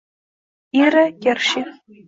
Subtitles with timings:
[0.81, 1.67] Ira Gershvin